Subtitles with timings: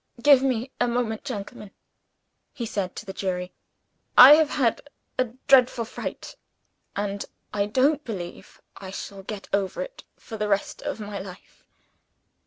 [0.19, 1.69] "Give me a moment, gentlemen,"
[2.53, 3.53] he said to the jury.
[4.17, 4.81] "I have had
[5.19, 6.35] a dreadful fright;
[6.95, 11.63] and I don't believe I shall get over it for the rest of my life."